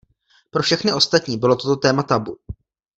Pro 0.51 0.63
všechny 0.63 0.93
ostatní 0.93 1.37
bylo 1.37 1.55
toto 1.55 1.75
téma 1.75 2.03
tabu. 2.03 2.37